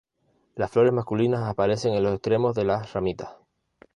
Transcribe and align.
Las 0.55 0.71
flores 0.71 0.91
masculinas 0.93 1.43
aparecen 1.43 1.93
en 1.93 2.01
los 2.01 2.13
extremos 2.15 2.55
de 2.55 2.65
las 2.65 2.91
ramitas. 2.93 3.35